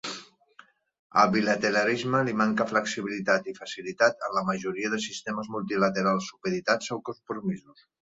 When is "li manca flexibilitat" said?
2.29-3.49